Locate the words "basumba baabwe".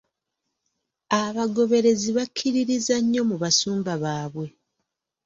3.43-4.47